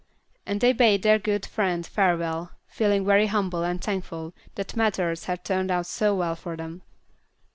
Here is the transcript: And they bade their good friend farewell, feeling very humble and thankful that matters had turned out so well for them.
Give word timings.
And 0.47 0.61
they 0.61 0.73
bade 0.73 1.03
their 1.03 1.19
good 1.19 1.45
friend 1.45 1.85
farewell, 1.85 2.53
feeling 2.65 3.05
very 3.05 3.27
humble 3.27 3.61
and 3.63 3.79
thankful 3.79 4.33
that 4.55 4.75
matters 4.75 5.25
had 5.25 5.45
turned 5.45 5.69
out 5.69 5.85
so 5.85 6.15
well 6.15 6.35
for 6.35 6.55
them. 6.57 6.81